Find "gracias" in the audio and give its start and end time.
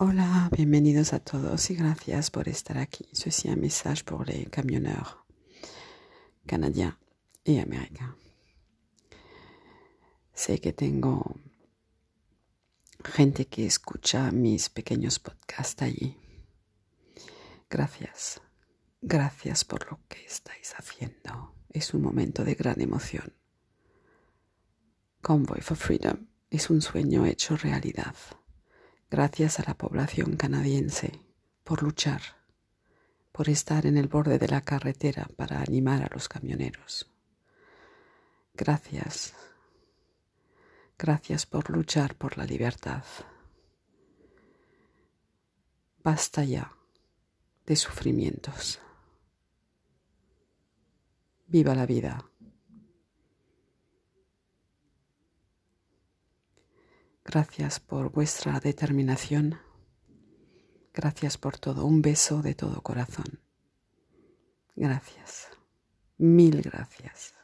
1.74-2.30, 17.68-18.40, 19.02-19.64, 29.10-29.58, 38.52-39.34, 40.98-41.46, 57.30-57.78, 60.94-61.36, 64.74-65.50, 66.62-67.34